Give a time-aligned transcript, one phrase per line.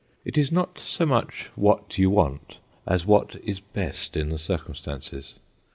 [0.25, 2.57] It is not so much what you want
[2.87, 5.35] as what is best in the circumstances.